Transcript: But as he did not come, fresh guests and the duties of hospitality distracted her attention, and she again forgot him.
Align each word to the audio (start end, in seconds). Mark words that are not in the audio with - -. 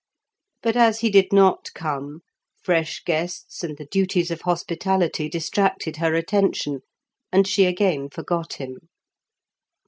But 0.63 0.75
as 0.75 1.01
he 1.01 1.11
did 1.11 1.31
not 1.31 1.71
come, 1.75 2.21
fresh 2.57 3.03
guests 3.03 3.63
and 3.63 3.77
the 3.77 3.85
duties 3.85 4.31
of 4.31 4.41
hospitality 4.41 5.29
distracted 5.29 5.97
her 5.97 6.15
attention, 6.15 6.79
and 7.31 7.47
she 7.47 7.65
again 7.65 8.09
forgot 8.09 8.53
him. 8.53 8.89